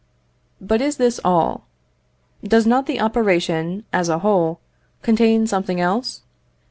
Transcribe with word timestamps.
But 0.59 0.81
is 0.81 0.97
this 0.97 1.19
all? 1.23 1.67
Does 2.43 2.65
not 2.65 2.87
the 2.87 2.99
operation, 2.99 3.85
as 3.93 4.09
a 4.09 4.17
whole, 4.17 4.59
contain 5.03 5.45
something 5.45 5.79
else? 5.79 6.23